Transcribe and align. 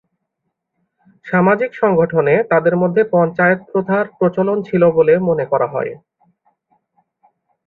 সামাজিক 1.25 1.71
সংগঠনে 1.81 2.35
তাদের 2.51 2.75
মধ্যে 2.77 3.01
পঞ্চায়েত 3.13 3.59
প্রথার 3.71 4.05
প্রচলন 4.17 4.57
ছিল 4.67 4.83
বলে 4.97 5.13
মনে 5.29 5.45
করা 5.51 5.67
হয়। 5.73 5.93